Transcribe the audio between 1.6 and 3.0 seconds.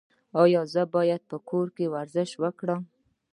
کې ورزش وکړم؟